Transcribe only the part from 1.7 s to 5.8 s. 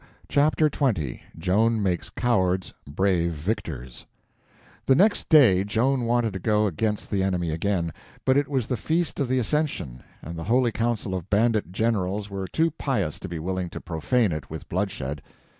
Makes Cowards Brave Victors THE NEXT day